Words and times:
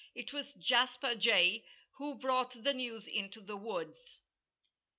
It 0.15 0.33
was 0.33 0.53
Jasper 0.53 1.13
Jay 1.13 1.63
who 1.99 2.15
brought 2.15 2.63
the 2.63 2.73
news 2.73 3.07
into 3.07 3.39
the 3.39 3.55
woods. 3.55 4.23